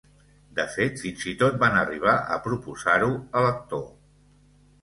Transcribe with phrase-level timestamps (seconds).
[0.59, 3.85] De fet fins i tot van arribar a proposar-ho a l'actor.